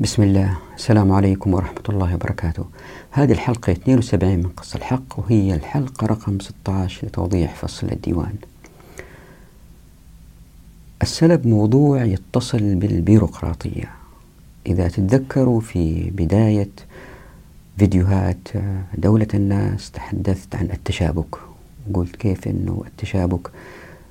[0.00, 0.58] بسم الله.
[0.76, 2.64] السلام عليكم ورحمة الله وبركاته.
[3.10, 8.34] هذه الحلقة 72 من قص الحق وهي الحلقة رقم 16 لتوضيح فصل الديوان.
[11.02, 13.90] السلب موضوع يتصل بالبيروقراطية.
[14.66, 16.70] إذا تتذكروا في بداية
[17.78, 18.48] فيديوهات
[18.98, 21.36] دولة الناس تحدثت عن التشابك
[21.90, 23.50] وقلت كيف أنه التشابك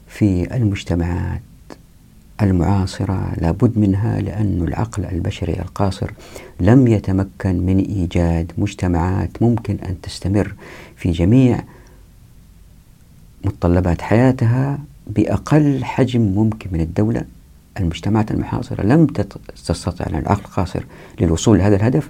[0.08, 1.42] في المجتمعات
[2.42, 6.12] المعاصرة لابد منها لأن العقل البشري القاصر
[6.60, 10.54] لم يتمكن من إيجاد مجتمعات ممكن أن تستمر
[10.96, 11.64] في جميع
[13.46, 17.24] متطلبات حياتها بأقل حجم ممكن من الدولة.
[17.80, 19.06] المجتمعات المحاصرة لم
[19.66, 20.84] تستطع العقل القاصر
[21.22, 22.10] للوصول لهذا الهدف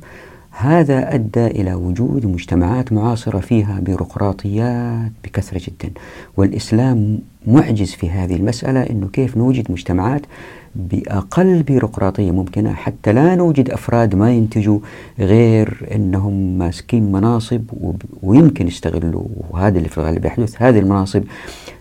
[0.60, 5.94] هذا أدى إلى وجود مجتمعات معاصرة فيها بيروقراطيات بكثرة جدا.
[6.38, 10.22] والإسلام معجز في هذه المسألة أنه كيف نوجد مجتمعات
[10.76, 14.80] بأقل بيروقراطية ممكنة حتى لا نوجد أفراد ما ينتجوا
[15.20, 17.62] غير أنهم ماسكين مناصب
[18.24, 21.24] ويمكن يستغلوا وهذا اللي في الغالب يحدث هذه المناصب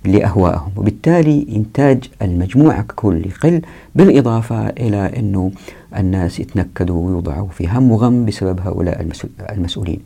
[0.05, 0.71] لأهوائهم.
[0.77, 3.63] وبالتالي إنتاج المجموعة ككل يقل
[3.95, 5.51] بالإضافة إلى أنه
[5.97, 9.09] الناس يتنكدوا ويوضعوا في هم وغم بسبب هؤلاء
[9.53, 10.01] المسؤولين.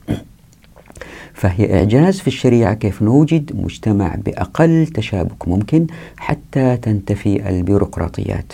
[1.34, 5.86] فهي إعجاز في الشريعة كيف نوجد مجتمع بأقل تشابك ممكن
[6.16, 8.52] حتى تنتفي البيروقراطيات.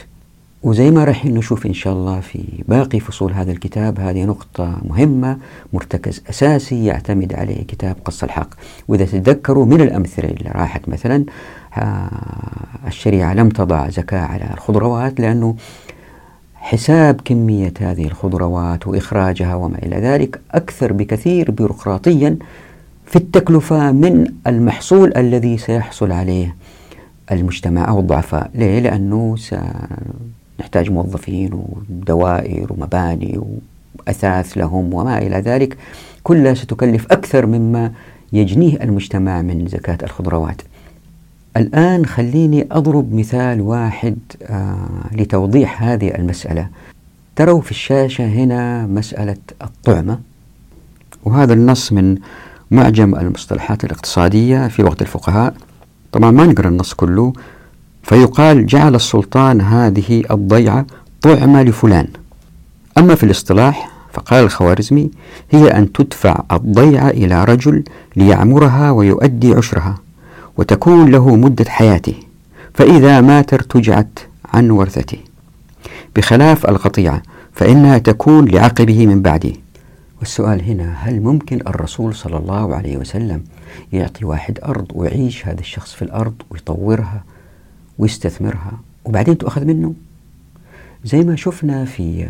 [0.63, 5.39] وزي ما راح نشوف إن شاء الله في باقي فصول هذا الكتاب هذه نقطة مهمة
[5.73, 8.49] مرتكز أساسي يعتمد عليه كتاب قص الحق.
[8.89, 11.25] وإذا تتذكروا من الأمثلة اللي راحت مثلا
[11.79, 12.11] آه،
[12.87, 15.57] الشريعة لم تضع زكاة على الخضروات لأنه
[16.67, 22.37] حساب كمية هذه الخضروات وإخراجها وما إلى ذلك أكثر بكثير بيروقراطيا
[23.07, 26.57] في التكلفة من المحصول الذي سيحصل عليه
[27.33, 33.41] المجتمع أو الضعفاء ليه؟ لأنه سنحتاج موظفين ودوائر ومباني
[33.99, 35.77] وأثاث لهم وما إلى ذلك
[36.23, 37.93] كلها ستكلف أكثر مما
[38.33, 40.63] يجنيه المجتمع من زكاة الخضروات
[41.57, 46.69] الآن خليني أضرب مثال واحد آه لتوضيح هذه المسألة.
[47.37, 50.19] تروا في الشاشة هنا مسألة الطعمة
[51.25, 52.17] وهذا النص من
[52.71, 55.55] معجم المصطلحات الاقتصادية في وقت الفقهاء.
[56.13, 57.33] طبعا ما نقرأ النص كله
[58.03, 60.87] فيقال جعل السلطان هذه الضيعة
[61.23, 62.09] طعمة لفلان.
[62.99, 65.11] أما في الاصطلاح فقال الخوارزمي
[65.51, 67.85] هي أن تدفع الضيعة إلى رجل
[68.17, 70.06] ليعمرها ويؤدي عشرها.
[70.57, 72.15] وتكون له مدة حياته.
[72.75, 75.19] فإذا مات ارتجعت عن ورثته.
[76.17, 77.23] بخلاف القطيعة
[77.53, 79.53] فإنها تكون لعقبه من بعده.
[80.21, 83.45] والسؤال هنا هل ممكن الرسول صلى الله عليه وسلم
[83.93, 87.25] يعطي واحد أرض ويعيش هذا الشخص في الأرض ويطورها
[87.99, 88.73] ويستثمرها
[89.05, 89.95] وبعدين تؤخذ منه؟
[91.05, 92.29] زي ما شفنا في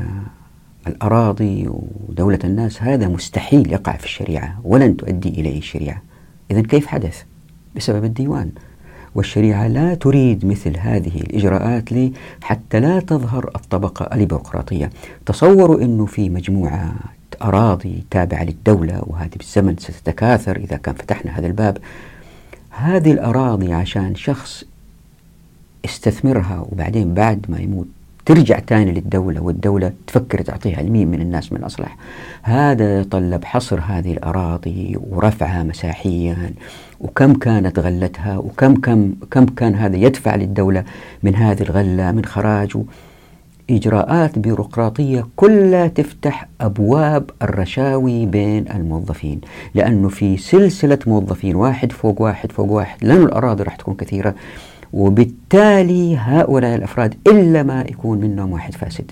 [0.87, 6.03] الأراضي ودولة الناس هذا مستحيل يقع في الشريعة ولن تؤدي إليه الشريعة.
[6.51, 7.23] إذا كيف حدث؟
[7.77, 8.51] بسبب الديوان.
[9.15, 11.89] والشريعة لا تريد مثل هذه الإجراءات
[12.43, 14.91] حتى لا تظهر الطبقة البيروقراطية.
[15.27, 16.95] تصوروا أنه في مجموعة
[17.43, 21.79] أراضي تابعة للدولة وهذه بالزمن ستتكاثر إذا كان فتحنا هذا الباب.
[22.71, 24.65] هذه الأراضي عشان شخص
[25.85, 27.87] استثمرها وبعدين بعد ما يموت
[28.27, 31.97] ترجع تاني للدولة والدولة تفكر تعطيها لمين من الناس من الأصلح.
[32.43, 36.53] هذا يتطلب حصر هذه الأراضي ورفعها مساحيا.
[37.01, 40.85] وكم كانت غلتها وكم كم كم كان هذا يدفع للدولة
[41.23, 42.77] من هذه الغلة من خراج
[43.71, 49.41] إجراءات بيروقراطية كلها تفتح أبواب الرشاوي بين الموظفين.
[49.75, 54.35] لأنه في سلسلة موظفين واحد فوق واحد فوق واحد لأن الأراضي راح تكون كثيرة
[54.97, 59.11] وبالتالي هؤلاء الأفراد إلا ما يكون منهم واحد فاسد.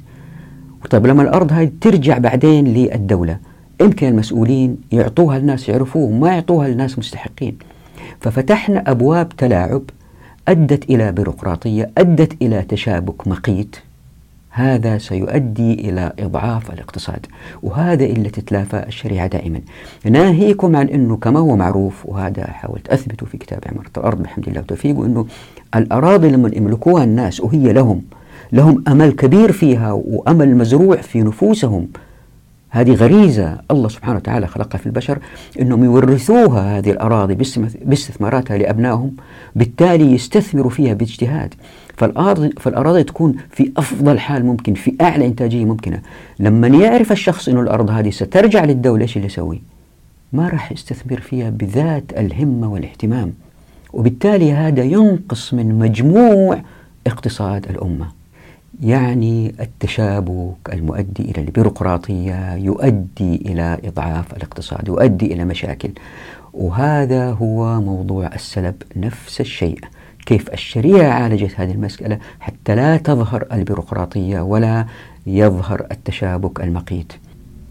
[0.91, 3.39] طيب لما الأرض هاي ترجع بعدين للدولة
[3.81, 7.59] يمكن المسؤولين يعطوها الناس يعرفوه ما يعطوها الناس مستحقين.
[8.21, 9.83] ففتحنا أبواب تلاعب
[10.49, 13.77] أدت إلى بيروقراطية أدت إلى تشابك مقيت.
[14.56, 17.26] هذا سيؤدي إلى إضعاف الاقتصاد.
[17.62, 19.60] وهذا اللي تتلافى الشريعة دائما.
[20.04, 24.60] ناهيكم عن أنه كما هو معروف وهذا حاولت أثبته في كتاب عمارة الأرض بحمد الله
[24.60, 25.27] وتوفيقه أنه
[25.74, 28.03] الأراضي لما يملكوها الناس وهي لهم
[28.53, 31.89] لهم أمل كبير فيها وأمل مزروع في نفوسهم.
[32.71, 35.18] هذه غريزة الله سبحانه وتعالى خلقها في البشر
[35.60, 37.34] أنهم يورثوها هذه الأراضي
[37.84, 39.12] باستثماراتها لأبنائهم
[39.57, 41.54] بالتالي يستثمروا فيها باجتهاد.
[41.97, 46.01] فالأراضي, فالأراضي تكون في أفضل حال ممكن في أعلى إنتاجية ممكنة.
[46.39, 49.63] لما يعرف الشخص أنه الأرض هذه سترجع للدولة إيش اللي يسوي؟
[50.33, 53.33] ما راح يستثمر فيها بذات الهمة والاهتمام.
[53.93, 56.61] وبالتالي هذا ينقص من مجموع
[57.07, 58.07] اقتصاد الأمة.
[58.83, 65.91] يعني التشابك المؤدي إلى البيروقراطية يؤدي إلى إضعاف الاقتصاد يؤدي إلى مشاكل.
[66.53, 69.79] وهذا هو موضوع السلب نفس الشيء.
[70.26, 74.86] كيف الشريعة عالجت هذه المسألة حتى لا تظهر البيروقراطية ولا
[75.26, 77.12] يظهر التشابك المقيت.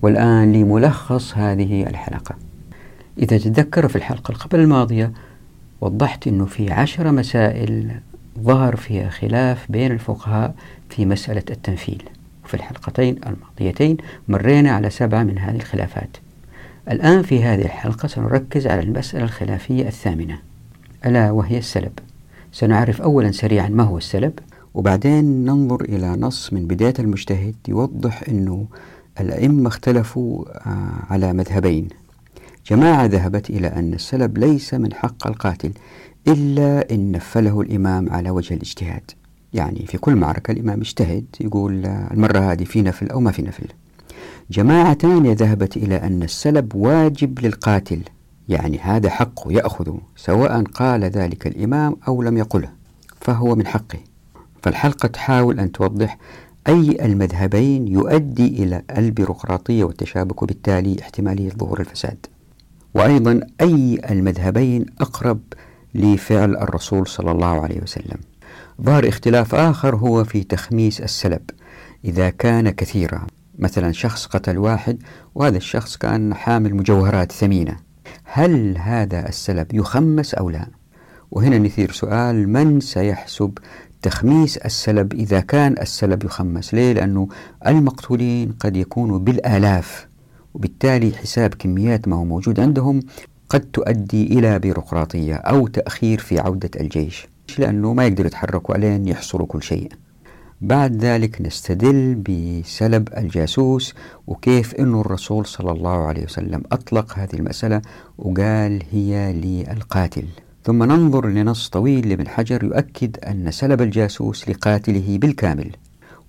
[0.02, 2.36] والآن لملخص هذه الحلقة.
[3.18, 5.12] إذا تذكروا في الحلقة قبل الماضية
[5.82, 7.92] وضحت أنه في عشر مسائل
[8.40, 10.56] ظهر فيها خلاف بين الفقهاء
[10.90, 12.04] في مسألة التنفيل.
[12.46, 13.98] وفي الحلقتين الماضيتين
[14.28, 16.18] مرينا على سبعة من هذه الخلافات.
[16.92, 20.40] الآن في هذه الحلقة سنركز على المسألة الخلافية الثامنة.
[21.06, 21.92] ألا وهي السلب.
[22.54, 24.34] سنعرف أولا سريعا ما هو السلب
[24.74, 28.66] وبعدين ننظر إلى نص من بداية المجتهد يوضح أنه
[29.20, 31.88] الأئمة اختلفوا آه، على مذهبين.
[32.68, 35.72] جماعة ذهبت إلى أن السلب ليس من حق القاتل
[36.28, 39.12] إلا إن نفله الإمام على وجه الاجتهاد.
[39.54, 43.66] يعني في كل معركة الإمام يجتهد يقول المرة هذه في نفل أو ما في نفل.
[44.52, 48.02] جماعة ثانية ذهبت إلى أن السلب واجب للقاتل.
[48.50, 52.70] يعني هذا حقه يأخذه سواء قال ذلك الإمام أو لم يقله
[53.22, 54.00] فهو من حقه.
[54.62, 56.18] فالحلقة تحاول أن توضح
[56.68, 62.26] أي المذهبين يؤدي إلى البيروقراطية والتشابك وبالتالي احتمالية ظهور الفساد.
[62.94, 65.40] وأيضا أي المذهبين أقرب
[65.96, 68.18] لفعل الرسول صلى الله عليه وسلم.
[68.82, 71.42] ظهر اختلاف آخر هو في تخميس السلب.
[72.06, 73.28] إذا كان كثيرا
[73.60, 75.04] مثلا شخص قتل واحد
[75.36, 77.93] وهذا الشخص كان حامل مجوهرات ثمينة.
[78.36, 80.68] هل هذا السلب يخمس أو لا؟
[81.32, 83.58] وهنا نثير سؤال من سيحسب
[84.02, 87.28] تخميس السلب إذا كان السلب يخمس؟ ليه؟ لأنه
[87.68, 90.08] المقتولين قد يكونوا بالآلاف
[90.54, 93.00] وبالتالي حساب كميات ما هو موجود عندهم
[93.50, 97.28] قد تؤدي إلى بيروقراطية أو تأخير في عودة الجيش
[97.58, 99.92] لأنه ما يقدروا يتحركوا علين يحصروا كل شيء.
[100.62, 103.94] بعد ذلك نستدل بسلب الجاسوس
[104.28, 107.82] وكيف أن الرسول صلى الله عليه وسلم أطلق هذه المسألة
[108.18, 110.26] وقال هي للقاتل.
[110.64, 115.72] ثم ننظر لنص طويل لابن حجر يؤكد أن سلب الجاسوس لقاتله بالكامل.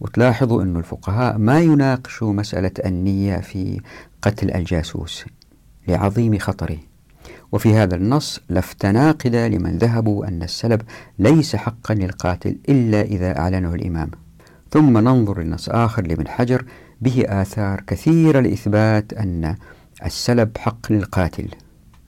[0.00, 3.80] وتلاحظوا أن الفقهاء ما يناقشوا مسألة النية في
[4.22, 5.24] قتل الجاسوس
[5.88, 6.78] لعظيم خطره.
[7.52, 10.82] وفي هذا النص لفت ناقدة لمن ذهبوا أن السلب
[11.18, 14.10] ليس حقا للقاتل إلا إذا أعلنه الإمام.
[14.70, 16.64] ثم ننظر لنص آخر لابن حجر
[17.00, 19.56] به آثار كثيرة لإثبات أن
[20.04, 21.48] السلب حق للقاتل.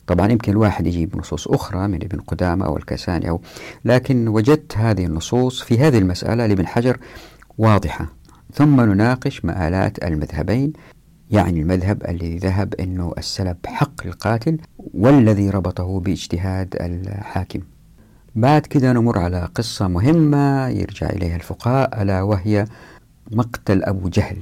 [0.07, 3.41] طبعا يمكن الواحد يجيب نصوص أخرى من ابن قدامة أو الكساني أو
[3.85, 6.99] لكن وجدت هذه النصوص في هذه المسألة لابن حجر
[7.59, 8.13] واضحة.
[8.55, 10.73] ثم نناقش مآلات المذهبين
[11.31, 14.59] يعني المذهب الذي ذهب أنه السلب حق للقاتل
[14.97, 17.61] والذي ربطه باجتهاد الحاكم.
[18.35, 22.65] بعد كده نمر على قصة مهمة يرجع إليها الفقهاء ألا وهي
[23.33, 24.39] مقتل أبو جهل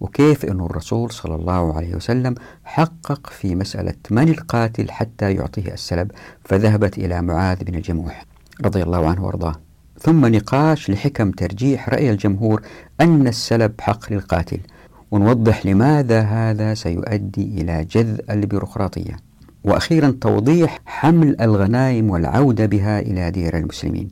[0.00, 2.34] وكيف أن الرسول صلى الله عليه وسلم
[2.64, 6.10] حقق في مسألة من القاتل حتى يعطيه السلب
[6.44, 8.24] فذهبت إلى معاذ بن الجموح
[8.64, 9.54] رضي الله عنه وأرضاه.
[10.00, 12.62] ثم نقاش لحكم ترجيح رأي الجمهور
[13.00, 14.60] أن السلب حق للقاتل.
[15.10, 19.27] ونوضح لماذا هذا سيؤدي إلى جذ البيروقراطية.
[19.64, 24.10] وأخيرا توضيح حمل الغنائم والعودة بها إلى دير المسلمين.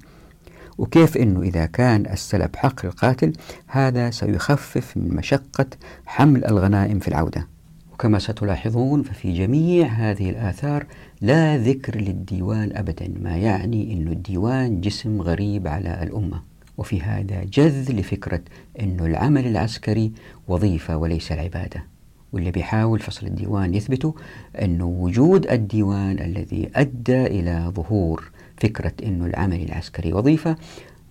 [0.78, 3.32] وكيف أنه إذا كان السلب حق القاتل
[3.66, 5.66] هذا سيخفف من مشقة
[6.06, 7.46] حمل الغنائم في العودة.
[7.92, 10.86] وكما ستلاحظون ففي جميع هذه الآثار
[11.20, 16.42] لا ذكر للديوان أبدا ما يعني أن الديوان جسم غريب على الأمة.
[16.78, 18.40] وفي هذا جذ لفكرة
[18.80, 20.12] أن العمل العسكري
[20.48, 21.95] وظيفة وليس العبادة.
[22.36, 24.14] واللي بيحاول فصل الديوان يثبته
[24.62, 30.56] أن وجود الديوان الذي أدى إلى ظهور فكرة أن العمل العسكري وظيفة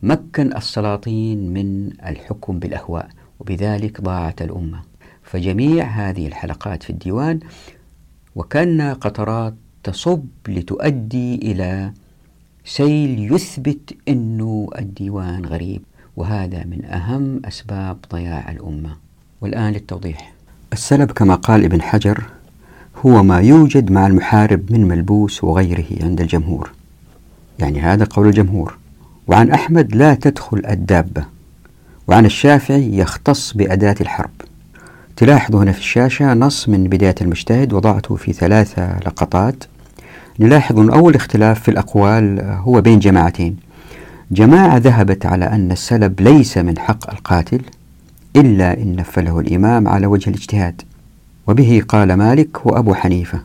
[0.04, 4.82] مكن السلاطين من الحكم بالأهواء وبذلك ضاعت الأمة.
[5.24, 7.40] فجميع هذه الحلقات في الديوان
[8.36, 9.54] وكأن قطرات
[9.84, 11.92] تصب لتؤدي إلى
[12.66, 15.82] سيل يثبت أنه الديوان غريب
[16.16, 18.98] وهذا من أهم أسباب ضياع الأمة.
[19.42, 20.35] والآن للتوضيح.
[20.76, 22.24] السلب كما قال ابن حجر
[23.06, 26.72] هو ما يوجد مع المحارب من ملبوس وغيره عند الجمهور.
[27.60, 28.78] يعني هذا قول الجمهور.
[29.28, 31.26] وعن أحمد لا تدخل الدابة.
[32.08, 34.32] وعن الشافعي يختص بأداة الحرب.
[35.16, 39.64] تلاحظوا هنا في الشاشة نص من بداية المجتهد وضعته في ثلاثة لقطات.
[40.40, 43.58] نلاحظ أن أول اختلاف في الأقوال هو بين جماعتين.
[44.32, 47.62] جماعة ذهبت على أن السلب ليس من حق القاتل
[48.36, 50.82] إلا إن نفله الإمام على وجه الاجتهاد.
[51.48, 53.42] وبه قال مالك وأبو حنيفة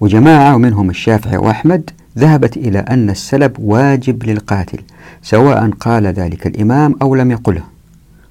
[0.00, 4.78] وجماعة ومنهم الشافعي وأحمد ذهبت إلى أن السلب واجب للقاتل
[5.22, 7.62] سواء قال ذلك الإمام أو لم يقله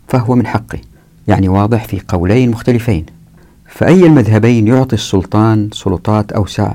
[0.07, 0.79] فهو من حقه
[1.27, 3.05] يعني واضح في قولين مختلفين.
[3.69, 6.73] فأي المذهبين يعطي السلطان سلطات أوسع؟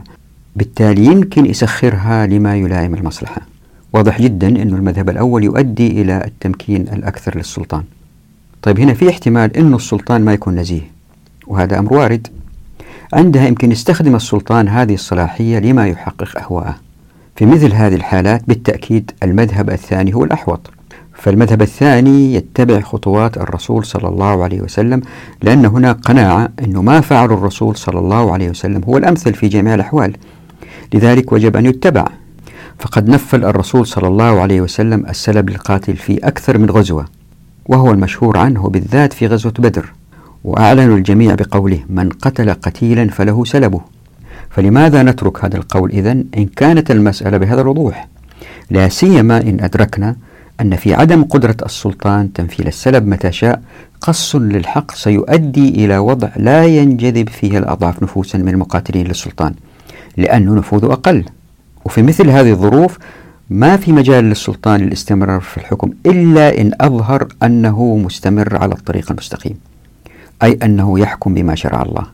[0.57, 3.40] بالتالي يمكن يسخرها لما يلائم المصلحة.
[3.93, 7.85] واضح جدا أن المذهب الأول يؤدي إلى التمكين الأكثر للسلطان.
[8.62, 10.90] طيب هنا في احتمال أن السلطان ما يكون نزيه
[11.47, 12.29] وهذا أمر وارد.
[13.12, 16.76] عندها يمكن يستخدم السلطان هذه الصلاحية لما يحقق أهواءه
[17.37, 20.71] في مثل هذه الحالات بالتأكيد المذهب الثاني هو الأحوط.
[21.14, 25.02] فالمذهب الثاني يتبع خطوات الرسول صلى الله عليه وسلم
[25.43, 29.75] لأن هنا قناعة أنه ما فعل الرسول صلى الله عليه وسلم هو الأمثل في جميع
[29.75, 30.17] الأحوال.
[30.95, 32.05] لذلك وجب أن يتبع.
[32.79, 37.20] فقد نفل الرسول صلى الله عليه وسلم السلب للقاتل في أكثر من غزوة.
[37.71, 39.93] وهو المشهور عنه بالذات في غزوة بدر
[40.45, 43.81] وأعلن الجميع بقوله من قتل قتيلا فله سلبه.
[44.50, 48.09] فلماذا نترك هذا القول إذن؟ إن كانت المسألة بهذا الوضوح.
[48.71, 50.17] لا سيما إن أدركنا
[50.61, 53.62] أن في عدم قدرة السلطان تنفيذ السلب متى شاء
[54.00, 59.55] قص للحق سيؤدي إلى وضع لا ينجذب فيه الأضعاف نفوسا من المقاتلين للسلطان
[60.17, 61.25] لأن نفوذه أقل.
[61.85, 62.99] وفي مثل هذه الظروف
[63.50, 69.57] ما في مجال للسلطان للاستمرار في الحكم إلا إن أظهر أنه مستمر على الطريق المستقيم
[70.42, 72.07] أي أنه يحكم بما شرع الله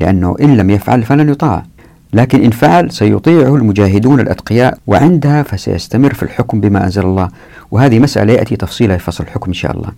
[0.00, 1.64] لأنه إن لم يفعل فلن يطاع.
[2.12, 7.28] لكن إن فعل سيطيعه المجاهدون الأتقياء وعندها فسيستمر في الحكم بما أنزل الله.
[7.70, 9.90] وهذه مسألة يأتي تفصيلها في فصل الحكم إن شاء الله.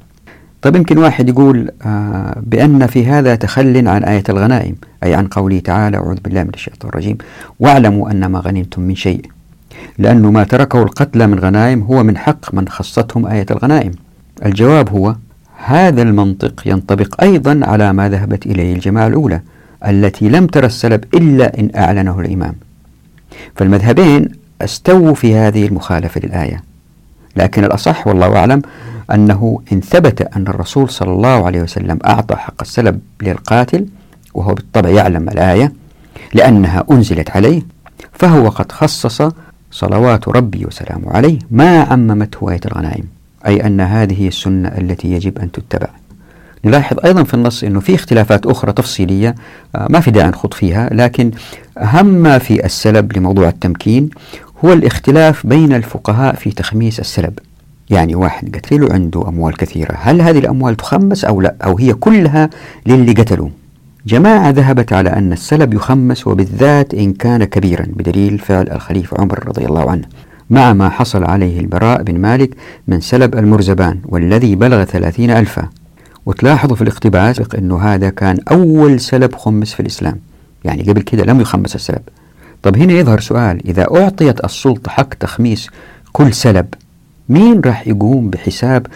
[0.62, 5.58] طيب يمكن واحد يقول آه بأن في هذا تخل عن آية الغنائم أي عن قوله
[5.58, 7.18] تعالى أعوذ بالله من الشيطان الرجيم
[7.60, 9.24] واعلموا أن ما غنمتم من شيء
[9.98, 13.92] لأن ما تركه القتلى من غنائم هو من حق من خصتهم آية الغنائم.
[14.44, 15.16] الجواب هو
[15.64, 19.40] هذا المنطق ينطبق أيضا على ما ذهبت إليه الجماعة الأولى
[19.86, 22.54] التي لم ترى السلب إلا إن أعلنه الإمام.
[23.56, 24.28] فالمذهبين
[24.62, 26.62] استووا في هذه المخالفة للآية.
[27.36, 28.62] لكن الأصح والله أعلم
[29.14, 33.86] أنه إن ثبت أن الرسول صلى الله عليه وسلم أعطى حق السلب للقاتل
[34.34, 35.72] وهو بالطبع يعلم الآية
[36.34, 37.62] لأنها أنزلت عليه
[38.12, 39.22] فهو قد خصص
[39.70, 43.04] صلوات ربي وسلامه عليه ما عممته آية الغنائم
[43.46, 45.88] أي أن هذه السنة التي يجب أن تتبع.
[46.64, 49.34] نلاحظ أيضا في النص أنه في اختلافات أخرى تفصيلية
[49.76, 51.30] آه، ما في داعي نخوض فيها لكن
[51.78, 54.10] أهم ما في السلب لموضوع التمكين
[54.64, 57.38] هو الاختلاف بين الفقهاء في تخميس السلب.
[57.90, 62.50] يعني واحد قتل عنده أموال كثيرة هل هذه الأموال تخمس أو لا؟ أو هي كلها
[62.86, 63.48] للي قتلوا
[64.08, 69.66] جماعة ذهبت على أن السلب يخمس وبالذات إن كان كبيرا بدليل فعل الخليفة عمر رضي
[69.66, 70.04] الله عنه.
[70.50, 72.50] مع ما حصل عليه البراء بن مالك
[72.86, 75.68] من سلب المرزبان والذي بلغ ثلاثين ألفا.
[76.26, 80.16] وتلاحظوا في الاقتباس أنه هذا كان أول سلب خمس في الإسلام.
[80.64, 82.02] يعني قبل كده لم يخمس السلب.
[82.62, 85.70] طب هنا يظهر سؤال إذا أعطيت السلطة حق تخميس
[86.12, 86.66] كل سلب
[87.28, 88.86] مين راح يقوم بحساب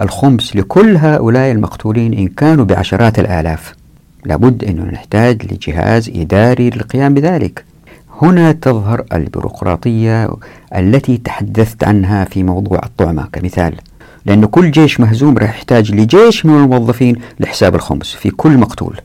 [0.00, 3.77] الخمس لكل هؤلاء المقتولين إن كانوا بعشرات الآلاف؟
[4.24, 7.64] لابد أنه نحتاج لجهاز إداري للقيام بذلك.
[8.22, 10.30] هنا تظهر البيروقراطية
[10.76, 13.74] التي تحدثت عنها في موضوع الطعمة كمثال.
[14.26, 19.00] لأن كل جيش مهزوم راح يحتاج لجيش من الموظفين لحساب الخمس في كل مقتول.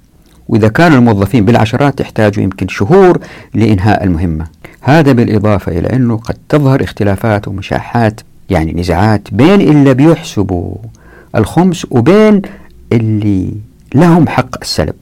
[0.48, 3.20] وإذا كانوا الموظفين بالعشرات يحتاجوا يمكن شهور
[3.53, 4.46] لإنهاء المهمة.
[4.82, 10.75] هذا بالإضافة إلى أنه قد تظهر اختلافات ومشاحات يعني نزاعات بين اللي بيحسبوا
[11.36, 12.41] الخمس وبين
[12.91, 13.53] اللي
[13.93, 14.95] لهم حق السلب.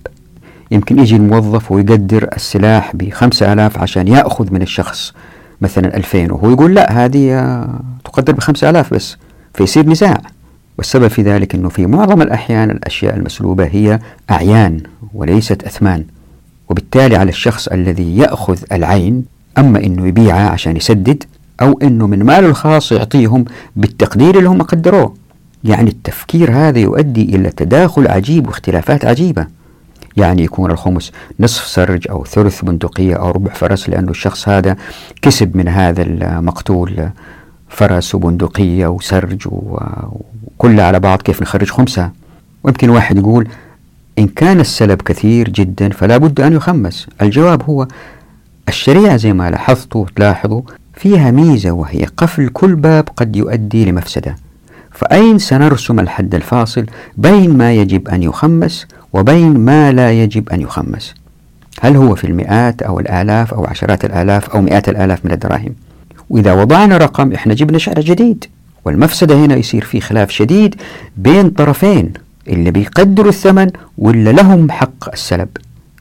[0.71, 5.13] يمكن يجي الموظف ويقدر السلاح بخمسة آلاف عشان يأخذ من الشخص
[5.61, 7.65] مثلا ألفين وهو يقول لا هذه
[8.05, 9.17] تقدر بخمسة آلاف بس
[9.53, 10.21] فيصير نزاع.
[10.77, 13.99] والسبب في ذلك أنه في معظم الأحيان الأشياء المسلوبة هي
[14.31, 14.81] أعيان
[15.13, 16.05] وليست أثمان.
[16.69, 19.25] وبالتالي على الشخص الذي يأخذ العين
[19.57, 21.23] أما أنه يبيعها عشان يسدد
[21.61, 23.45] أو أنه من ماله الخاص يعطيهم
[23.75, 25.13] بالتقدير اللي هم قدروه.
[25.63, 29.47] يعني التفكير هذا يؤدي إلى تداخل عجيب واختلافات عجيبة.
[30.17, 34.75] يعني يكون الخمس نصف سرج أو ثلث بندقية أو ربع فرس لأنه الشخص هذا
[35.21, 37.09] كسب من هذا المقتول
[37.69, 42.11] فرس وبندقية وسرج وكلها على بعض كيف نخرج خمسة؟
[42.63, 43.47] ويمكن واحد يقول
[44.19, 47.07] إن كان السلب كثير جدا فلا بد أن يخمس.
[47.21, 47.87] الجواب هو
[48.67, 50.61] الشريعة زي ما لاحظتوا تلاحظوا
[50.93, 54.35] فيها ميزة وهي قفل كل باب قد يؤدي لمفسدة.
[55.01, 56.85] فأين سنرسم الحد الفاصل
[57.17, 61.13] بين ما يجب أن يخمس وبين ما لا يجب أن يخمس؟
[61.81, 65.75] هل هو في المئات أو الآلاف أو عشرات الآلاف أو مئات الآلاف من الدراهم؟
[66.29, 68.45] وإذا وضعنا رقم إحنا جبنا شعر جديد
[68.85, 70.75] والمفسدة هنا يصير في خلاف شديد
[71.17, 72.13] بين طرفين
[72.47, 73.67] اللي بيقدروا الثمن
[73.97, 75.49] واللي لهم حق السلب؟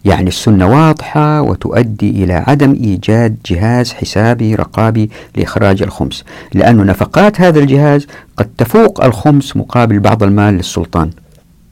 [0.05, 6.25] يعني السنة واضحة وتؤدي إلى عدم إيجاد جهاز حسابي رقابي لإخراج الخمس.
[6.55, 11.11] لأن نفقات هذا الجهاز قد تفوق الخمس مقابل بعض المال للسلطان.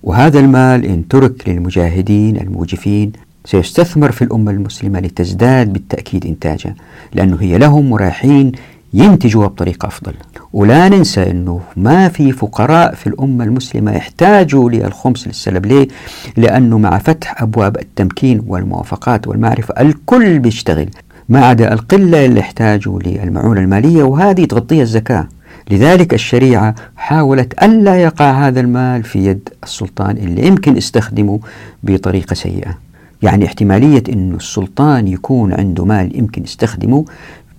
[0.03, 3.13] وهذا المال إن ترك للمجاهدين الموجفين
[3.45, 6.75] سيستثمر في الأمة المسلمة لتزداد بالتأكيد إنتاجا
[7.15, 8.53] لأنه هي لهم مراحين
[8.95, 10.13] ينتجوا بطريقة أفضل.
[10.53, 15.89] ولا ننسى أنه ما في فقراء في الأمة المسلمة يحتاجوا للخمس للسلب ليه؟
[16.37, 20.89] لأنه مع فتح أبواب التمكين والموافقات والمعرفة الكل بيشتغل.
[21.29, 25.29] ما عدا القلة اللي يحتاجوا للمعونة المالية وهذه تغطيها الزكاة.
[25.71, 31.41] لذلك الشريعة حاولت ألا يقع هذا المال في يد السلطان اللي يمكن استخدمه
[31.83, 32.79] بطريقة سيئة.
[33.23, 37.05] يعني احتمالية أن السلطان يكون عنده مال يمكن يستخدمه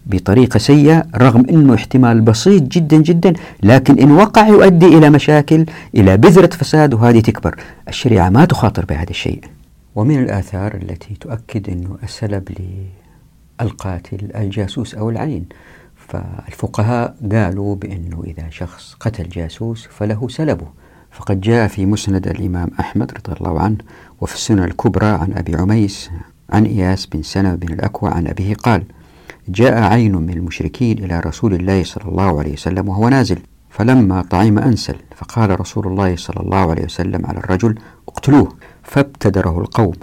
[0.09, 6.17] بطريقة سيئة رغم أنه احتمال بسيط جدا جدا لكن إن وقع يؤدي إلى مشاكل إلى
[6.17, 7.55] بذرة فساد وهذه تكبر.
[7.87, 9.41] الشريعة ما تخاطر بهذا الشيء.
[9.95, 12.49] ومن الآثار التي تؤكد أنه السلب
[13.61, 15.45] للقاتل الجاسوس أو العين
[15.95, 20.67] فالفقهاء قالوا بأنه إذا شخص قتل جاسوس فله سلبه
[21.11, 23.77] فقد جاء في مسند الإمام أحمد رضي الله عنه
[24.21, 26.09] وفي السنة الكبرى عن أبي عميس
[26.49, 28.83] عن إياس بن سنة بن الأكوى عن أبيه قال
[29.51, 33.39] جاء عين من المشركين إلى رسول الله صلى الله عليه وسلم وهو نازل
[33.69, 37.75] فلما طعم أنسل فقال رسول الله صلى الله عليه وسلم على الرجل
[38.07, 38.55] اقتلوه.
[38.83, 39.93] فابتدره القوم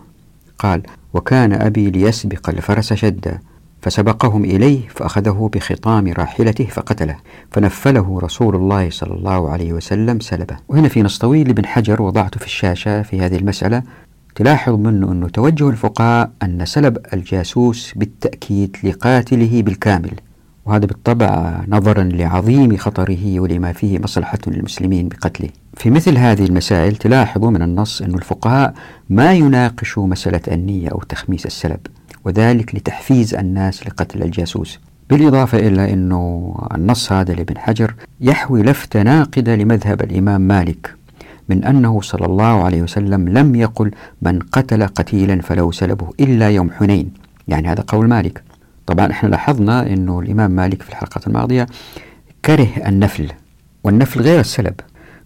[0.58, 0.82] قال
[1.14, 3.40] وكان أبي ليسبق الفرس شدا.
[3.82, 7.16] فسبقهم إليه فأخذه بخطام راحلته فقتله
[7.50, 10.56] فنفله رسول الله صلى الله عليه وسلم سلبه.
[10.68, 13.82] وهنا في نص طويل لابن حجر وضعته في الشاشة في هذه المسألة
[14.36, 20.10] تلاحظ منه أنه توجه الفقهاء أن سلب الجاسوس بالتأكيد لقاتله بالكامل
[20.66, 25.48] وهذا بالطبع نظرا لعظيم خطره ولما فيه مصلحة للمسلمين بقتله.
[25.74, 28.74] في مثل هذه المسائل تلاحظ من النص أن الفقهاء
[29.10, 31.80] ما يناقشوا مسألة النية أو تخميس السلب
[32.24, 34.78] وذلك لتحفيز الناس لقتل الجاسوس.
[35.10, 40.94] بالإضافة إلى أنه النص هذا لابن حجر يحوي لفتة ناقدة لمذهب الإمام مالك.
[41.48, 43.90] من أنه صلى الله عليه وسلم لم يقل
[44.22, 47.10] من قتل قتيلا فلو سلبه إلا يوم حنين.
[47.48, 48.42] يعني هذا قول مالك.
[48.86, 51.66] طبعا إحنا لاحظنا أنه الإمام مالك في الحلقة الماضية
[52.44, 53.32] كره النفل
[53.84, 54.74] والنفل غير السلب.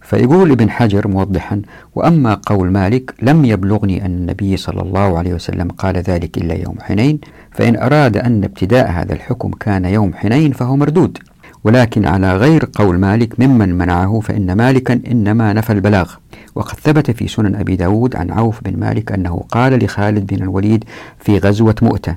[0.01, 1.61] فيقول ابن حجر موضحا
[1.95, 6.75] وأما قول مالك لم يبلغني أن النبي صلى الله عليه وسلم قال ذلك إلا يوم
[6.81, 7.19] حنين
[7.51, 11.17] فإن أراد أن ابتداء هذا الحكم كان يوم حنين فهو مردود.
[11.63, 16.11] ولكن على غير قول مالك ممن منعه فإن مالكا إنما نفى البلاغ.
[16.55, 20.83] وقد ثبت في سنن أبي داود عن عوف بن مالك أنه قال لخالد بن الوليد
[21.19, 22.15] في غزوة مؤتة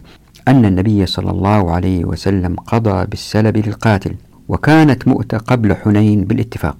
[0.49, 4.15] أن النبي صلى الله عليه وسلم قضى بالسلب للقاتل
[4.49, 6.77] وكانت مؤتة قبل حنين بالاتفاق.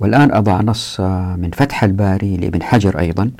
[0.00, 1.00] والآن أضع نص
[1.36, 3.30] من فتح الباري لابن حجر أيضا.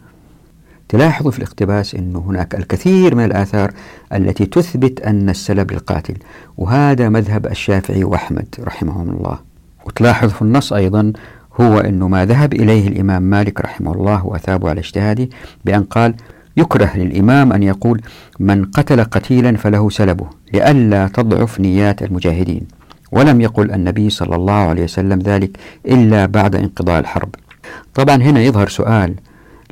[0.89, 3.73] تلاحظ في الاقتباس أن هناك الكثير من الآثار
[4.13, 6.15] التي تثبت أن السلب للقاتل
[6.57, 9.39] وهذا مذهب الشافعي وأحمد رحمهم الله.
[9.87, 11.13] وتلاحظ في النص أيضا
[11.61, 15.29] هو أنه ما ذهب إليه الإمام مالك رحمه الله وأثابه على اجتهاده
[15.65, 16.15] بأن قال
[16.57, 18.01] يكره للإمام أن يقول
[18.41, 22.63] من قتل قتيلا فله سلبه لئلا تضعف نيات المجاهدين
[23.13, 25.51] ولم يقل النبي صلى الله عليه وسلم ذلك
[25.87, 27.35] إلا بعد انقضاء الحرب.
[27.95, 29.15] طبعا هنا يظهر سؤال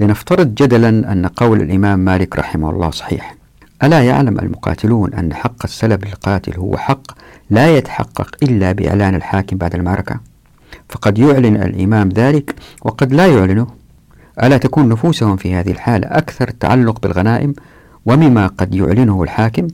[0.00, 3.36] لنفترض جدلا أن قول الإمام مالك رحمه الله صحيح.
[3.82, 7.02] ألا يعلم المقاتلون أن حق السلب للقاتل هو حق
[7.50, 10.20] لا يتحقق إلا بإعلان الحاكم بعد المعركة؟
[10.88, 13.66] فقد يعلن الإمام ذلك وقد لا يعلنه.
[14.42, 17.54] ألا تكون نفوسهم في هذه الحالة أكثر تعلق بالغنائم
[18.06, 19.68] ومما قد يعلنه الحاكم؟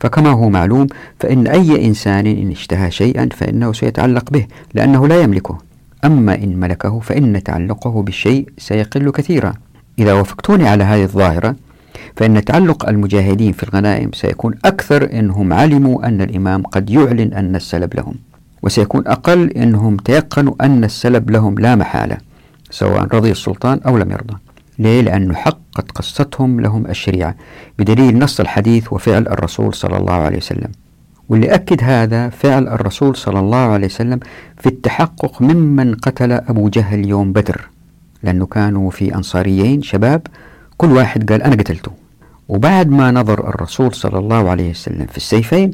[0.00, 0.86] فكما هو معلوم
[1.20, 5.58] فإن أي إنسان إن اشتهى شيئا فإنه سيتعلق به لأنه لا يملكه.
[6.04, 9.54] أما إن ملكه فإن تعلقه بالشيء سيقل كثيرا.
[9.98, 11.56] إذا وافقتوني على هذه الظاهرة
[12.16, 17.94] فإن تعلق المجاهدين في الغنائم سيكون أكثر إنهم علموا أن الإمام قد يعلن أن السلب
[17.94, 18.14] لهم
[18.62, 22.16] وسيكون أقل إنهم تيقنوا أن السلب لهم لا محالة
[22.70, 24.34] سواء رضي السلطان أو لم يرضى.
[24.78, 27.34] ليه؟ لأنه حق قد قصتهم لهم الشريعة
[27.78, 30.72] بدليل نص الحديث وفعل الرسول صلى الله عليه وسلم.
[31.28, 34.20] واللي أكد هذا فعل الرسول صلى الله عليه وسلم
[34.58, 37.68] في التحقق ممن قتل أبو جهل يوم بدر.
[38.22, 40.26] لأنه كانوا في أنصاريين شباب.
[40.76, 41.92] كل واحد قال أنا قتلته.
[42.48, 45.70] وبعد ما نظر الرسول صلى الله عليه وسلم في السيفين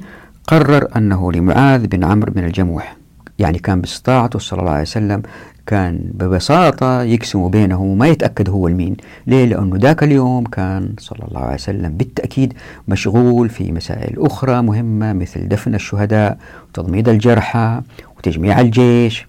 [0.47, 2.97] قرر أنه لمعاذ بن عمرو بن الجموح.
[3.39, 5.23] يعني كان باستطاعته صلى الله عليه وسلم
[5.67, 11.41] كان ببساطة يقسم بينه وما يتأكد هو المين ليه؟ لأنه ذاك اليوم كان صلى الله
[11.41, 12.55] عليه وسلم بالتأكيد
[12.89, 17.81] مشغول في مسائل أخرى مهمة مثل دفن الشهداء وتضميد الجرحى
[18.19, 19.27] وتجميع الجيش.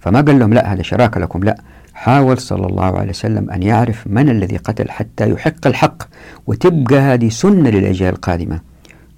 [0.00, 1.56] فما قال لهم لا هذا شراكة لكم لا.
[2.02, 6.02] حاول صلى الله عليه وسلم أن يعرف من الذي قتل حتى يحق الحق
[6.46, 8.60] وتبقى هذه سنة للأجيال القادمة.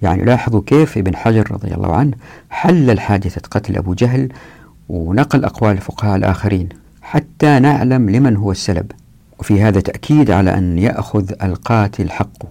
[0.01, 2.11] يعني لاحظوا كيف ابن حجر رضي الله عنه
[2.49, 4.29] حلل حادثة قتل أبو جهل
[4.89, 6.69] ونقل أقوال الفقهاء الآخرين
[7.01, 8.91] حتى نعلم لمن هو السلب.
[9.39, 12.49] وفي هذا تأكيد على أن يأخذ القاتل حقه.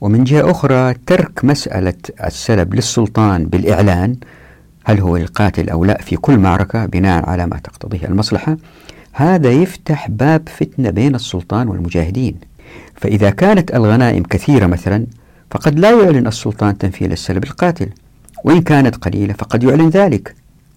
[0.00, 4.16] ومن جهة أخرى ترك مسألة السلب للسلطان بالإعلان
[4.84, 8.56] هل هو القاتل أو لا في كل معركة بناء على ما تقتضيه المصلحة.
[9.12, 12.36] هذا يفتح باب فتنة بين السلطان والمجاهدين.
[12.94, 15.06] فإذا كانت الغنائم كثيرة مثلا
[15.50, 17.88] فقد لا يعلن السلطان تنفيذ السلب القاتل
[18.44, 20.34] وإن كانت قليلة فقد يعلن ذلك.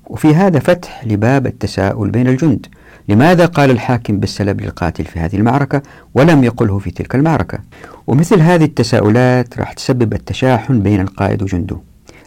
[0.08, 2.66] وفي هذا فتح لباب التساؤل بين الجند.
[3.10, 5.82] لماذا قال الحاكم بالسلب للقاتل في هذه المعركة
[6.14, 7.60] ولم يقله في تلك المعركة؟
[8.08, 11.78] ومثل هذه التساؤلات راح تسبب التشاحن بين القائد وجنده.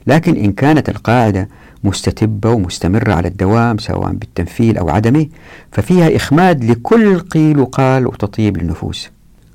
[0.07, 1.49] لكن إن كانت القاعدة
[1.87, 5.27] مستتبة ومستمرة على الدوام سواء بالتنفيذ أو عدمه
[5.73, 9.11] ففيها إخماد لكل قيل وقال وتطيب للنفوس.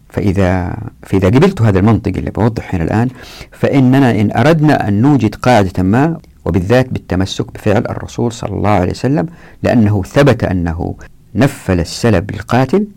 [0.09, 3.07] فإذا فإذا قبلت هذا المنطق اللي بوضح هنا الآن
[3.51, 9.25] فإننا إن أردنا أن نوجد قاعدة ما وبالذات بالتمسك بفعل الرسول صلى الله عليه وسلم
[9.63, 10.95] لأنه ثبت أنه
[11.35, 12.87] نفل السلب للقاتل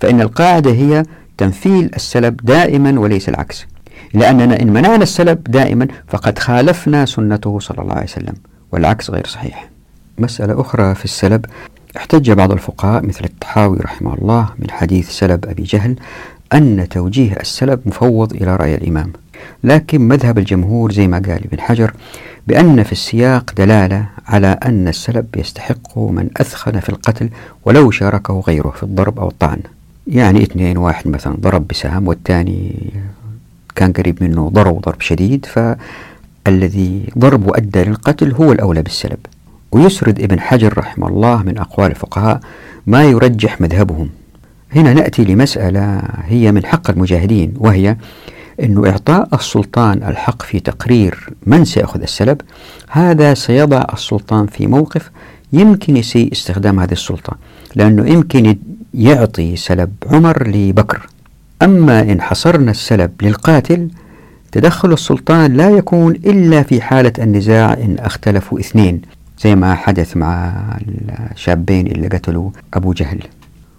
[0.00, 1.02] فإن القاعدة هي
[1.38, 3.66] تنفيل السلب دائما وليس العكس.
[4.14, 8.34] لأننا إن منعنا السلب دائما فقد خالفنا سنته صلى الله عليه وسلم.
[8.72, 9.68] والعكس غير صحيح.
[10.18, 11.46] مسألة أخرى في السلب
[11.96, 15.96] احتج بعض الفقهاء مثل التحاوي رحمه الله من حديث سلب أبي جهل
[16.52, 19.12] أن توجيه السلب مفوض إلى رأي الإمام.
[19.64, 21.92] لكن مذهب الجمهور زي ما قال ابن حجر
[22.46, 27.28] بأن في السياق دلالة على أن السلب يستحق من أثخن في القتل
[27.64, 29.60] ولو شاركه غيره في الضرب أو الطعن.
[30.06, 32.90] يعني اثنين واحد مثلا ضرب بسهم والثاني
[33.76, 35.46] كان قريب منه ضرب ضرب شديد
[36.48, 39.18] فالذي ضرب وأدى للقتل هو الأولى بالسلب.
[39.72, 42.40] ويسرد ابن حجر رحمه الله من أقوال الفقهاء
[42.86, 44.08] ما يرجح مذهبهم.
[44.72, 47.96] هنا نأتي لمسألة هي من حق المجاهدين وهي
[48.62, 52.40] أنه إعطاء السلطان الحق في تقرير من سيأخذ السلب
[52.90, 55.10] هذا سيضع السلطان في موقف
[55.52, 57.36] يمكن يسيء استخدام هذه السلطة
[57.74, 58.56] لأنه يمكن
[58.94, 61.06] يعطي سلب عمر لبكر.
[61.62, 63.88] أما إن حصرنا السلب للقاتل
[64.52, 69.02] تدخل السلطان لا يكون إلا في حالة النزاع إن اختلفوا اثنين
[69.42, 70.52] زي ما حدث مع
[71.32, 73.22] الشابين اللي قتلوا أبو جهل.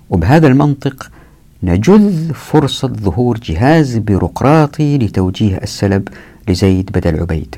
[0.10, 1.12] وبهذا المنطق
[1.64, 6.08] نجذ فرصة ظهور جهاز بيروقراطي لتوجيه السلب
[6.48, 7.56] لزيد بدل عبيد.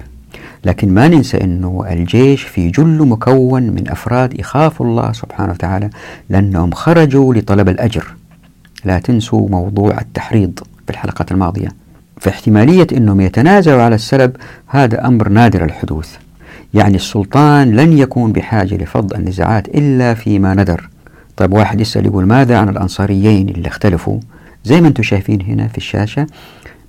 [0.66, 5.90] لكن ما ننسى أنه الجيش في جل مكون من أفراد يخافوا الله سبحانه وتعالى
[6.30, 8.16] لأنهم خرجوا لطلب الأجر.
[8.86, 11.81] لا تنسوا موضوع التحريض في الحلقات الماضية.
[12.22, 14.36] فاحتمالية أنهم يتنازلوا على السلب
[14.68, 16.16] هذا أمر نادر الحدوث.
[16.74, 20.90] يعني السلطان لن يكون بحاجة لفض النزاعات إلا فيما ندر
[21.38, 24.20] طيب واحد يسأل يقول ماذا عن الأنصاريين اللي اختلفوا؟
[24.64, 26.28] زي ما أنتم شايفين هنا في الشاشة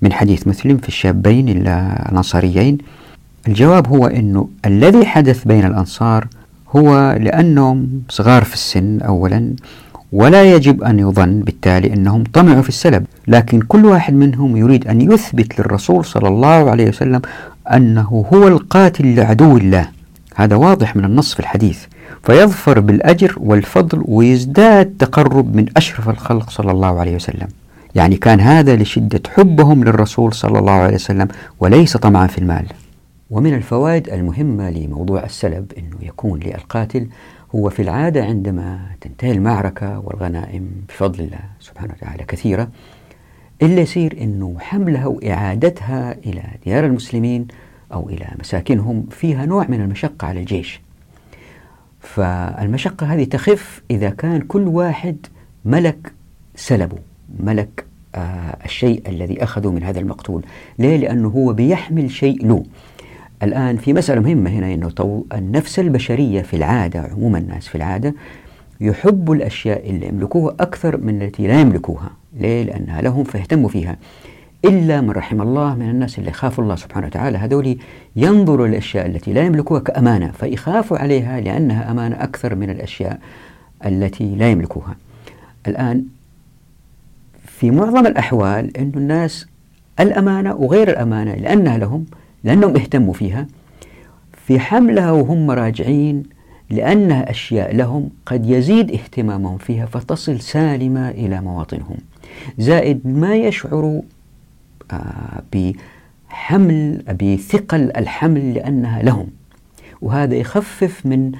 [0.01, 2.77] من حديث مسلم في الشابين الأنصاريين.
[3.47, 6.27] الجواب هو أنه الذي حدث بين الأنصار
[6.75, 9.53] هو لأنهم صغار في السن أولا
[10.13, 15.01] ولا يجب أن يظن بالتالي أنهم طمعوا في السلب لكن كل واحد منهم يريد أن
[15.01, 17.21] يثبت للرسول صلى الله عليه وسلم
[17.73, 19.89] أنه هو القاتل لعدو الله.
[20.35, 21.79] هذا واضح من النص في الحديث.
[22.23, 27.47] فيظفر بالأجر والفضل ويزداد تقرب من أشرف الخلق صلى الله عليه وسلم.
[27.95, 31.27] يعني كان هذا لشدة حبهم للرسول صلى الله عليه وسلم
[31.59, 32.65] وليس طمعا في المال.
[33.29, 37.07] ومن الفوائد المهمة لموضوع السلب أنه يكون للقاتل
[37.55, 42.67] هو في العادة عندما تنتهي المعركة والغنائم بفضل الله سبحانه وتعالى كثيرة
[43.61, 47.47] إلا يصير أنه حملها وإعادتها إلى ديار المسلمين
[47.93, 50.81] أو إلى مساكنهم فيها نوع من المشقة على الجيش.
[51.99, 55.17] فالمشقة هذه تخف إذا كان كل واحد
[55.65, 56.13] ملك
[56.55, 56.97] سلبه
[57.39, 57.85] ملك
[58.15, 60.45] آه الشيء الذي أخذه من هذا المقتول.
[60.79, 62.63] ليه؟ لأنه هو بيحمل شيء له.
[63.43, 68.13] الآن في مسألة مهمة هنا أنه النفس البشرية في العادة عموم الناس في العادة
[68.81, 72.09] يحبوا الأشياء اللي يملكوها أكثر من التي لا يملكوها.
[72.39, 73.97] ليه؟ لأنها لهم فيهتموا فيها.
[74.65, 77.77] إلا من رحم الله من الناس اللي يخافوا الله سبحانه وتعالى هذول
[78.15, 83.19] ينظروا للأشياء التي لا يملكوها كأمانة فيخافوا عليها لأنها أمانة أكثر من الأشياء
[83.85, 84.95] التي لا يملكوها.
[85.67, 86.05] الآن
[87.45, 89.47] في معظم الأحوال أن الناس
[89.99, 92.05] الأمانة وغير الأمانة لأنها لهم
[92.43, 93.47] لأنهم اهتموا فيها.
[94.47, 96.23] في حملها وهم راجعين
[96.69, 101.97] لأنها أشياء لهم قد يزيد اهتمامهم فيها فتصل سالمة إلى مواطنهم.
[102.57, 104.01] زائد ما يشعروا
[104.91, 109.27] آه، بحمل بثقل الحمل لأنها لهم.
[110.01, 111.31] وهذا يخفف من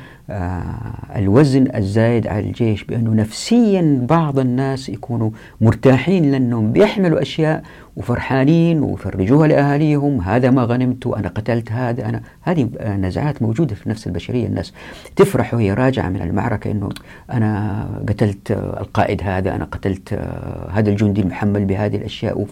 [1.15, 5.29] الوزن الزايد على الجيش بأنه نفسيا بعض الناس يكونوا
[5.62, 7.63] مرتاحين لأنهم بيحملوا أشياء
[7.95, 10.21] وفرحانين ويفرجوها لأهاليهم.
[10.21, 14.47] هذا ما غنمت أنا قتلت هذا أنا هذه نزعات موجودة في النفس البشرية.
[14.47, 14.73] الناس
[15.15, 16.89] تفرح وهي راجعة من المعركة أنه
[17.31, 22.45] أنا قتلت القائد هذا أنا قتلت آه، هذا الجندي المحمل بهذه الأشياء.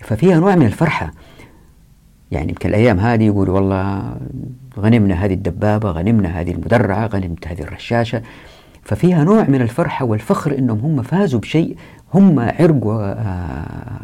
[0.00, 1.12] ففيها نوع من الفرحة.
[2.34, 4.16] يعني يمكن الأيام هذه يقولوا والله
[4.78, 8.22] غنمنا هذه الدبابة غنمنا هذه المدرعة غنمت هذه الرشاشة
[8.82, 11.76] ففيها نوع من الفرحة والفخر أنهم هم فازوا بشيء
[12.14, 14.00] هم عرقوا آه،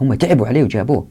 [0.00, 1.06] هم تعبوا عليه وجابوه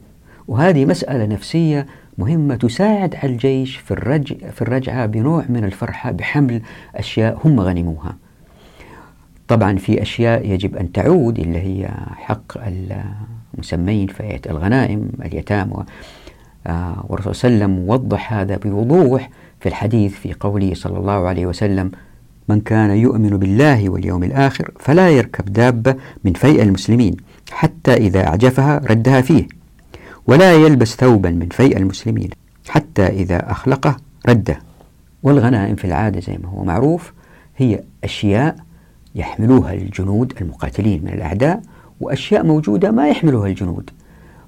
[0.48, 1.86] وهذه مسألة نفسية
[2.18, 6.62] مهمة تساعد على الجيش في الرجع في الرجعة بنوع من الفرحة بحمل
[6.94, 8.16] أشياء هم غنموها.
[9.48, 12.58] طبعا في أشياء يجب أن تعود اللي هي حق
[13.54, 15.84] المسمين في آية الغنائم اليتامى.
[16.66, 19.30] آه والرسول صلى الله عليه وسلم وضح هذا بوضوح
[19.60, 21.90] في الحديث في قوله صلى الله عليه وسلم
[22.48, 27.16] من كان يؤمن بالله واليوم الآخر فلا يركب دابة من فيء المسلمين
[27.50, 29.48] حتى إذا أعجفها ردها فيه
[30.26, 32.30] ولا يلبس ثوبا من فيء المسلمين
[32.68, 33.96] حتى إذا أخلقه
[34.28, 34.58] رده.
[35.22, 37.12] والغنائم في العادة زي ما هو معروف
[37.56, 38.56] هي أشياء
[39.14, 41.62] يحملوها الجنود المقاتلين من الأعداء
[42.00, 43.90] وأشياء موجودة ما يحملها الجنود.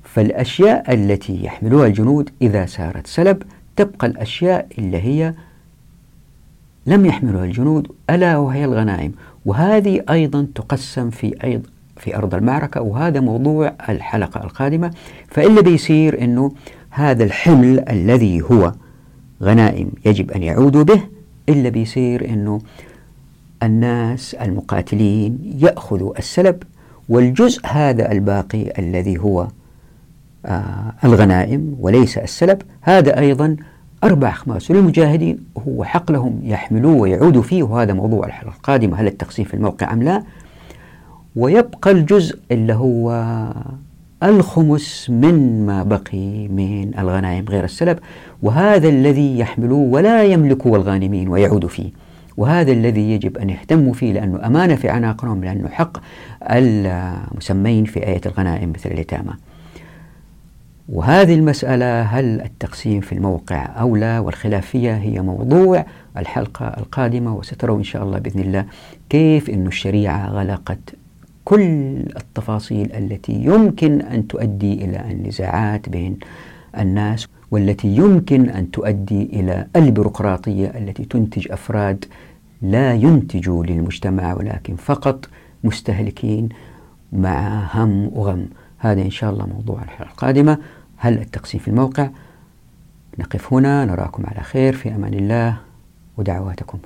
[0.03, 3.43] فالأشياء التي يحملها الجنود إذا صارت سلب
[3.77, 5.35] تبقى الأشياء اللي هي
[6.87, 9.13] لم يحملها الجنود ألا وهي الغنائم.
[9.47, 14.91] وهذه أيضا تقسم في أيضا في أرض المعركة وهذا موضوع الحلقة القادمة.
[15.29, 16.53] فإلا بيصير أنه
[16.91, 18.73] هذا الحمل الذي هو
[19.43, 21.03] غنائم يجب أن يعودوا به
[21.49, 22.61] إلا بيصير أنه
[23.63, 26.63] الناس المقاتلين يأخذوا السلب
[27.11, 29.49] والجزء هذا الباقي الذي هو
[30.47, 33.57] آه الغنائم وليس السلب هذا أيضا
[34.05, 34.71] أربع أخماس.
[34.71, 39.93] للمجاهدين هو حق لهم يحملوه ويعودوا فيه وهذا موضوع الحلقة القادمة هل التقسيم في الموقع
[39.93, 40.23] أم لا؟
[41.37, 43.13] ويبقى الجزء اللي هو
[44.23, 47.99] الخمس من ما بقي من الغنائم غير السلب
[48.43, 51.91] وهذا الذي يحملوه ولا يملكه الغانمين ويعود فيه.
[52.37, 55.99] وهذا الذي يجب أن يهتموا فيه لأنه أمانة في عناقهم لأنه حق
[56.43, 59.33] المسمين في آية الغنائم مثل اليتامى.
[60.89, 65.85] وهذه المسألة هل التقسيم في الموقع أو لا والخلافية هي موضوع
[66.17, 68.65] الحلقة القادمة؟ وستروا إن شاء الله بإذن الله
[69.09, 70.79] كيف أن الشريعة غلقت
[71.45, 71.63] كل
[72.17, 76.19] التفاصيل التي يمكن أن تؤدي إلى النزاعات بين
[76.79, 77.29] الناس.
[77.51, 82.05] والتي يمكن أن تؤدي إلى البيروقراطية التي تنتج أفراد
[82.63, 85.29] لا ينتجوا للمجتمع ولكن فقط
[85.65, 86.49] مستهلكين
[87.13, 88.47] مع هم وغم.
[88.79, 90.59] هذا إن شاء الله موضوع الحلقة القادمة.
[90.97, 92.09] هل التقسيم في الموقع؟
[93.19, 94.73] نقف هنا نراكم على خير.
[94.73, 95.57] في أمان الله
[96.17, 96.79] ودعواتكم.